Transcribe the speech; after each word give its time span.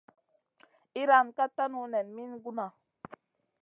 Iyran 0.99 1.27
ka 1.37 1.45
tanu 1.55 1.81
nen 1.91 2.07
min 2.15 2.31
gunna. 2.43 2.67